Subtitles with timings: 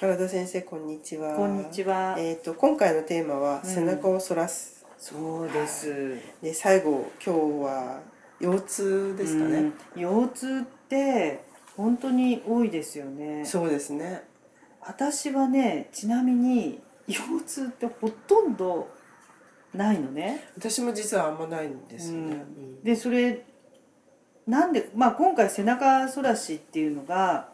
[0.00, 1.36] 原田先生こんにちは。
[1.36, 2.14] こんにちは。
[2.16, 4.86] えっ、と今回のテーマは背中を反らす。
[4.96, 6.16] そうです。
[6.40, 8.00] で最後今日は
[8.40, 9.58] 腰痛ですかね。
[9.58, 11.44] うん腰痛って
[11.76, 13.44] 本当に多いですよね。
[13.44, 14.22] そうですね。
[14.80, 18.88] 私はね、ちなみに腰痛ってほとんど
[19.74, 20.48] ないのね。
[20.56, 22.36] 私も実はあんまないんですよね。
[22.36, 23.44] うんでそれ
[24.46, 27.49] なんでまあ今回背中反らしっていうのが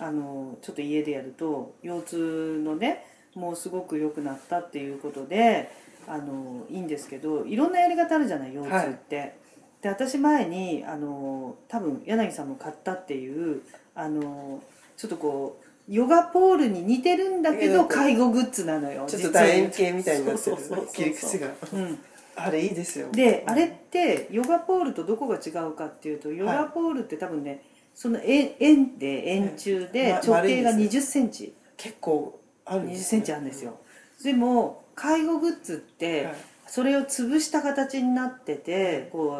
[0.00, 3.04] あのちょっと家でやると腰痛のね
[3.34, 5.70] もうすごく良くなったっていうことで
[6.08, 9.38] あのいいんですけどいろんなやり方あるじゃない腰痛って。
[9.82, 13.62] で私前にあの多分柳さんも買ったっていう
[13.94, 14.62] あの
[14.96, 20.56] ちょっとこうヨガポールに似てるんだけど介護グッズなのよちょっと楕円形みたいになってる
[20.92, 21.48] 切り口が。
[21.72, 21.98] うん
[22.36, 23.08] あれいいですよ。
[23.12, 27.62] であれってヨガポールとどこが違うかっていうとヨガポールって多分ね
[27.94, 31.18] その円円で円柱でま直径が2丸いです。
[31.18, 31.54] 0ンチ。
[31.76, 32.84] 結構ある。
[32.84, 33.78] ん2です0ンチあるんですよ。
[34.22, 36.34] でも介護グッズってはい。
[36.66, 39.38] それを潰した形になっててこ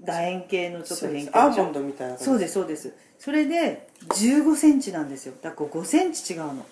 [0.00, 1.38] う楕円形のちょっと変形す。
[1.38, 2.24] アーモンドみたいな感じ。
[2.24, 2.92] そうですそうです。
[3.18, 5.34] それで1 5ンチなんですよ。
[5.40, 6.66] だから5センチ違うの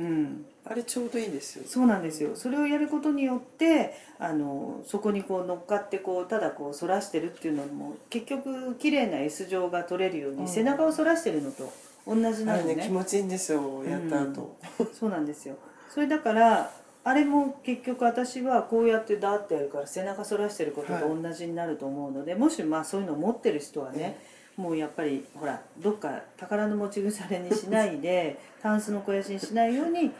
[0.00, 0.46] うん。
[0.64, 1.64] あれちょうどいいですよ。
[1.66, 2.30] そうなんですよ。
[2.34, 10.48] それをやることによってあのそこにこう乗っかってこうただこう反らしてるっていうのも結局綺麗な S 状が取れるように、うん。
[10.48, 11.72] 背中を反らしてるのと
[12.06, 12.64] 同じなのね。
[12.64, 13.84] あれね気持ちいいんですよ。
[13.84, 14.56] やった後。
[14.92, 15.56] そうなんですよ。
[15.92, 24.18] それだからあれも結局私はこうやってダーってやるから背中反らしてることと同じになると思うので、もしまあそういうのを持ってる人はね、
[24.60, 30.12] もうやっぱりほらどっか宝の持ち腐れにしないで タンスの肥やしにしないように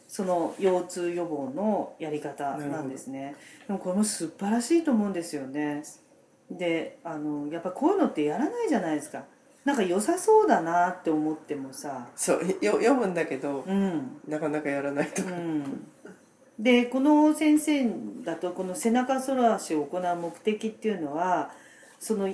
[0.08, 3.36] その腰痛予防のやり方なんですね。
[3.66, 5.84] でもこれも素晴らしいと思うんですよね。
[6.50, 9.24] であのやっぱこういうのってやらないじゃないですか。
[9.66, 12.08] なんか良さそうだなって思ってもさ。
[12.16, 14.20] そうよ読むんだけどうん。
[14.26, 15.22] なかなかやらないと。
[15.22, 15.86] か、うん。
[16.58, 17.90] でこの先生
[18.24, 21.52] だとこの背中反らしを行う目的っていうのは
[22.00, 22.32] その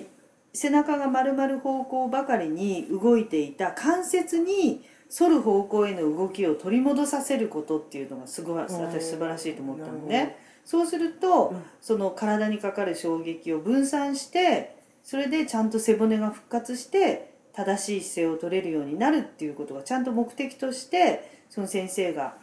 [0.52, 4.84] 背中が丸まる方向ばかりに動いていた関節に
[5.16, 10.36] 反る方向への動きを取り戻させることっていうのがすごい私素晴らしいと思ったのね。
[10.64, 11.62] そうすると、うん。
[11.80, 22.36] その体にかかる衝撃を分散してそれでちゃんと背骨が復活して正しい姿勢を取れるようになるっていうことがちゃんと目的としてその先生が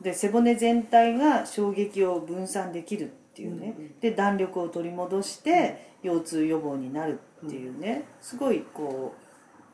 [0.00, 8.04] で背骨全体が衝撃を分散できるっていうね、うんうんで弾力を取り戻して腰痛予防になるっていうね。
[8.20, 9.14] すごいこ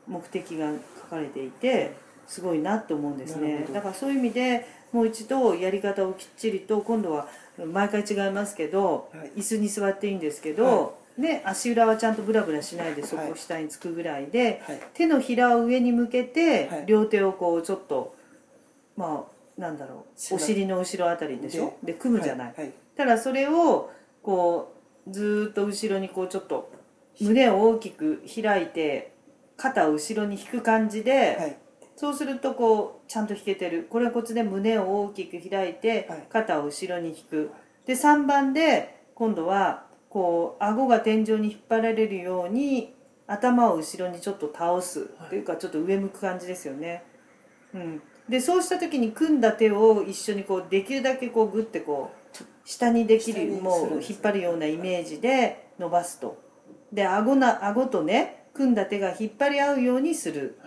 [0.07, 0.71] う目的が
[1.01, 1.95] 書かれていて
[2.29, 3.67] すごいなって思うんですね。
[3.73, 7.27] だからそういう意味でもう一度やり方をきっちりと今度は
[7.73, 9.39] 毎回違いますけど、はい。
[9.39, 14.79] 椅子に座っていいんですけど、ね、足裏はちゃんとブラブラしないでそこ下につくぐらいで、はい。
[14.93, 16.85] 手のひらを上に向けて、はい。
[16.85, 18.15] 両手をこうちょっと
[18.95, 19.25] ま
[19.57, 21.73] あなんだろうお尻の後ろあたりでしょ？
[21.83, 22.73] で組むじゃない、はいはい。
[22.95, 23.91] ただそれを
[24.21, 24.75] こ
[25.07, 26.71] うずーっと後ろにこうちょっと
[27.19, 29.13] 胸を大きく開いて
[29.57, 31.57] 肩を後ろに引く感じで、はい
[31.99, 33.85] そうするとこうちゃんと引けてる。
[33.89, 36.23] これはこっちで胸を大きく開いてはい。
[36.29, 37.51] 肩を後ろに引く。
[37.85, 42.95] で3番で今度はこう顎が天井に引っ張られるように
[43.27, 45.07] 頭を後ろにちょっと倒す。
[45.29, 47.03] というかちょっと上向く感じですよね、
[47.73, 56.41] うん、でそうした時に組んだ手を一緒にこうできるだけこうグッてこう下にできるもう引っ張るようなイメージで伸ばすと。
[56.93, 60.58] で顎な顎とね組んだ手が引っ張り合うようにする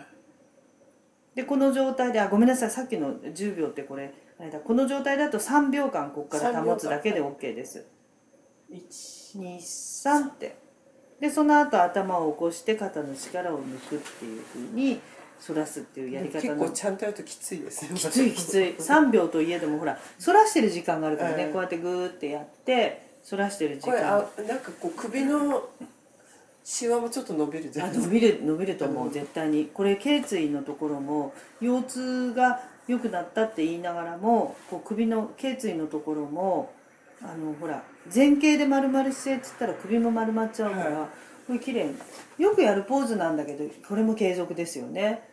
[1.34, 4.12] でこの状態であごめんなさいさっきの10秒ってこれ。
[4.38, 7.86] あれだこの状態だと3秒間ここから保つだけで OK です。
[8.70, 10.56] 123って。
[11.20, 15.00] でその後頭を起こして肩の力を抜くっていうふうに
[15.46, 18.74] 反らすっていうやり方結の構ちゃんとやるときついですよきついきつい。
[18.78, 25.68] 3 秒といえどもほら反らしてる時間があるからね、はいこうやってグーってやって反らしてる時これあ間なんかこう首の
[26.64, 29.12] シワもちょっと伸びるじゃあないですか伸びる伸びると思う、うん。
[29.12, 29.66] 絶対に。
[29.72, 36.72] これ頸椎のところも腰痛が良くなったって言いながらもこう首の頸椎のところも
[37.20, 37.82] あのほら
[38.12, 41.08] 前傾で丸々姿勢っつったら首も丸まっちゃうから、は
[41.46, 41.84] これ綺麗。
[41.84, 41.94] に
[42.38, 45.31] よくやるポーズなんだけどこれも継続ですよね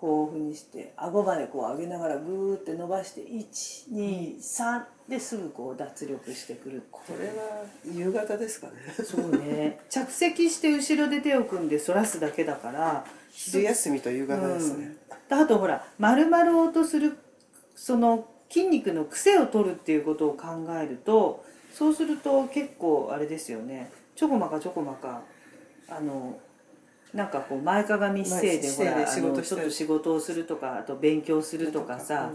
[0.00, 8.72] こういうふうにして顎までこう上げながらグーって伸ばして123ですぐこう脱力してくるこれは夕方ですかね。
[9.04, 9.80] そうね。
[9.90, 14.96] 着席して後ろで手を組んで反らすだけだから昼休みと夕方ですね、
[15.28, 17.18] であとほら丸々落とする
[17.76, 21.44] その筋肉の癖を取るっていうことを考えると
[21.74, 23.90] そうすると結構あれですよね。
[24.16, 25.20] ちょこまかちょこまか
[25.90, 26.40] あの
[27.12, 32.32] なんかこう前かがみ姿勢でほらちょっと仕事をするとかあと勉強するとかさ、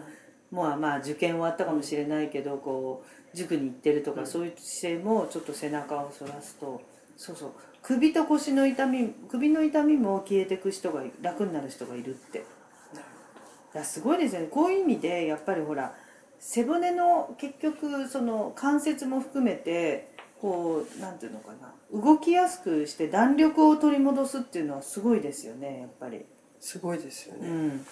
[0.52, 4.28] もうまあ受験終わったかもしれないけどこう塾に行ってるとか、うん。
[4.28, 6.82] そういう姿勢もちょっと背中を反らすと
[7.18, 7.52] そうそう。
[7.82, 12.40] 首と腰の痛み首の痛みも消えてく人が楽になる人がいるって。
[12.40, 14.48] いやすごいですよね。
[14.48, 15.94] こういう意味でやっぱりほら
[16.40, 21.74] 背骨の結局その関節も含めてこうなんていうのかな。
[21.94, 26.26] 動きやすくして弾力を取り戻すっていうのはすごいですよねやっぱり、
[26.60, 27.86] すごいですよね、うん、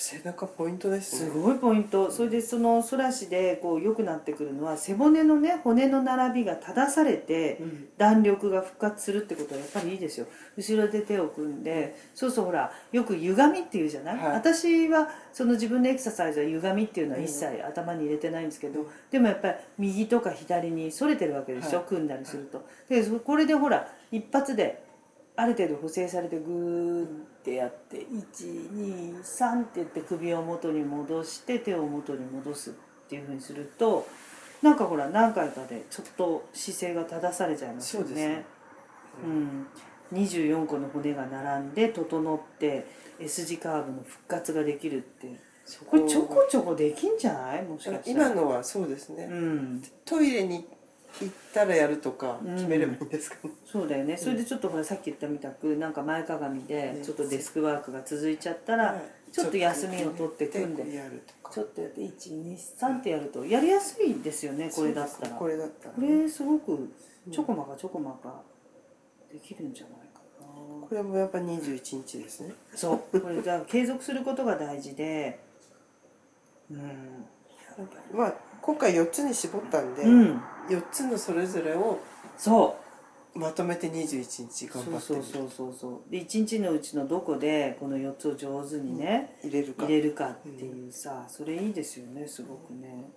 [0.00, 1.24] 背中ポイントです。
[1.24, 2.10] ねすごいポイント。
[2.10, 7.88] それでその反らしでこう良くなってくるのは背骨のね骨の並びが正されてうん。
[7.98, 10.26] 弾力が復活するってことはやっぱりいいですよ。
[10.56, 14.32] 後ろで手を組んでそうそうほらよく歪みっていうじゃない、はい。
[14.34, 21.86] 私はその自分のエクササイズは歪みっていうのは一切頭に入れてないんですけど、でもやっぱり右とか左に反れてるわけでしょ、はい。
[21.88, 22.64] 組んだりすると。
[22.88, 24.86] でそこれでほら一発で
[25.40, 27.08] ある程度補正されてグーっ
[27.44, 32.72] てやって123って言って首を元に戻して手を元に戻すっ
[33.08, 34.04] ていうふうにすると
[34.62, 38.44] なんかほら何回かでちょっと姿勢が正されちゃいますよね。
[39.22, 39.66] そうん、
[40.12, 42.84] 24個の骨が並んで整って
[43.20, 45.98] S 字カーブの復活ができるってそこ。
[45.98, 47.62] れちょこちょこできんじゃない？
[47.62, 48.30] もしかしたら。
[48.30, 49.82] 今のはそうですね、うん。
[50.04, 50.77] トイレに行っ
[51.52, 53.36] たらやるとか決めればいいんですか？
[53.46, 54.16] ね、そうだよね。
[54.16, 57.00] それでちょっとほらさっき言ったみたくなんか前かがみでね。
[57.02, 60.84] ちょっとデスクワークが続いちゃったら、はいちょっと休みを取って組んで。
[61.52, 65.36] ちょっとやって123ってやるとやりやすいですよねこれだったら。
[65.36, 65.94] これだったら。
[65.94, 66.90] これすごく
[67.30, 68.40] ちょこまかちょこまか
[69.30, 70.46] できるんじゃないかな。
[70.88, 72.54] これもやっぱ21日ですね。
[72.74, 73.20] そう。
[73.20, 75.38] これじゃあ継続することが大事で。
[76.70, 76.78] うん
[78.12, 80.42] まあ今回4つに絞ったんで、うん。
[80.68, 81.98] 4つのそれぞれを
[82.36, 82.76] そ
[83.34, 86.10] うまとめて21日頑張ってそうそうそうそうそう。
[86.10, 89.84] で1日のうちのどこでこの4つを上手にね、入れるか。
[89.84, 93.10] 入れるかっていうさそれいいですよねすごくね。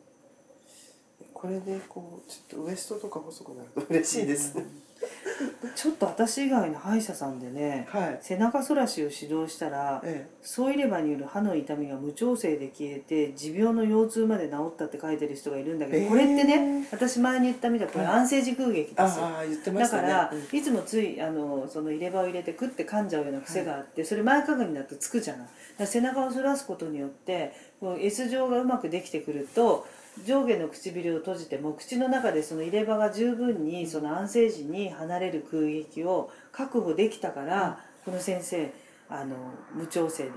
[1.33, 4.55] これでこうちょっとウエストとか細くなると嬉しいです。
[4.55, 4.65] ね、
[5.75, 8.19] ちょっと私以外の歯医者さんでねはい。
[8.21, 18.13] 背中反らしを指導したらえ総入れ歯による歯の痛みが無調整で消えて持病の腰痛まで治ったって書いてる人がいるんだけど、えーこれってね私前に言ったみたいこれはい。
[18.17, 20.57] 安静時空撃えですよ、ああ言ってまだから、うん。
[20.57, 25.87] いつもついあのその入れ歯を入れてクッて噛んじゃうような癖があって、それ前かがみになるとつくじゃない。
[25.87, 29.87] 背中を反らすことによってこう S 状がうまくできてくると
[30.25, 38.73] 上下の唇を閉じても口の中でその入れ歯が十分にその安静時に離れる空撃を確保できたから、この先生
[39.09, 39.35] あの
[39.73, 40.31] 無調整で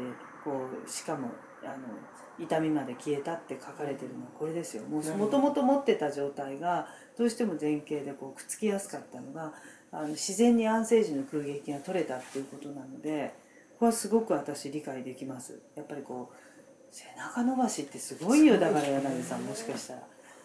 [0.44, 1.30] こうしかも
[1.62, 1.74] あの
[2.38, 4.84] 痛みまで消えたって書かれてるのはこれですよ。
[4.84, 9.52] もともと持ってた状態がどうしても前傾でこうくっつきやすかったのが
[9.92, 13.34] あの自然に安静時の空撃が取れたっていうことなので
[13.78, 15.60] これはすごく私理解できます。
[15.76, 16.36] やっぱりこう
[16.94, 20.00] 背中伸ばしってすごいよだから柳さんもしかしたら。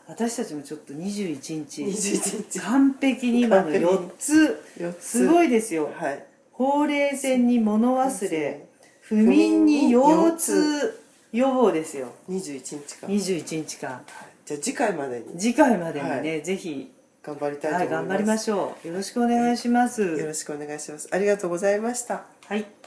[0.07, 1.83] 私たちもちょっっと21日。
[1.83, 2.59] 21日。
[2.59, 4.59] 完璧に今の4つ。
[4.79, 5.03] 4つ。
[5.03, 5.91] すごいですよ。
[5.95, 6.25] はい。
[6.51, 8.65] ほうれい線に物忘れ。
[9.01, 10.99] 不眠に腰痛。
[11.31, 12.07] 予防ですよ。
[12.27, 13.09] 21日間。
[13.09, 14.01] 21日間。
[14.45, 15.39] じゃあ次回までに。
[15.39, 16.91] 次回までにね、はぜひ。
[17.21, 18.87] 頑張りたいとはい思います、頑張りましょう。
[18.87, 20.01] よろしくお願いします。
[20.01, 21.07] よろしくお願いします。
[21.11, 22.23] ありがとうございました。
[22.47, 22.78] はい